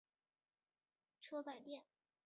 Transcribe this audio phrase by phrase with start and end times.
[1.21, 1.85] 车仔电。